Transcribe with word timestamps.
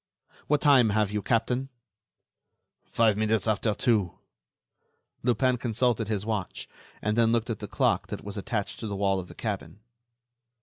What 0.47 0.61
time 0.61 0.89
have 0.89 1.11
you, 1.11 1.21
captain?" 1.21 1.69
"Five 2.87 3.17
minutes 3.17 3.47
after 3.47 3.75
two." 3.75 4.17
Lupin 5.21 5.57
consulted 5.57 6.07
his 6.07 6.25
watch, 6.25 6.67
then 7.03 7.31
looked 7.31 7.51
at 7.51 7.59
the 7.59 7.67
clock 7.67 8.07
that 8.07 8.23
was 8.23 8.35
attached 8.35 8.79
to 8.79 8.87
the 8.87 8.95
wall 8.95 9.19
of 9.19 9.27
the 9.27 9.35
cabin. 9.35 9.81